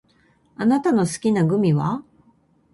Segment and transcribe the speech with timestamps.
[0.55, 2.03] あなたの好きなグミは？